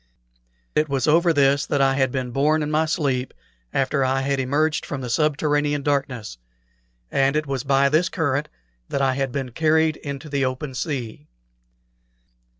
It 0.73 0.89
was 0.89 1.07
over 1.07 1.31
this 1.31 1.67
that 1.67 1.79
I 1.79 1.93
had 1.93 2.11
been 2.11 2.31
borne 2.31 2.63
in 2.63 2.71
my 2.71 2.85
sleep, 2.87 3.35
after 3.71 4.03
I 4.03 4.21
had 4.21 4.39
emerged 4.39 4.83
from 4.83 5.01
the 5.01 5.11
subterranean 5.11 5.83
darkness, 5.83 6.39
and 7.11 7.35
it 7.35 7.45
was 7.45 7.63
by 7.63 7.87
this 7.87 8.09
current 8.09 8.49
that 8.89 9.03
I 9.03 9.13
had 9.13 9.31
been 9.31 9.51
carried 9.51 9.97
into 9.97 10.27
the 10.27 10.43
open 10.43 10.73
sea. 10.73 11.27